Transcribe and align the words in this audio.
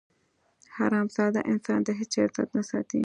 حرامزاده 0.77 1.41
انسان 1.51 1.79
د 1.83 1.89
هېچا 1.99 2.19
عزت 2.27 2.49
نه 2.57 2.63
ساتي. 2.69 2.99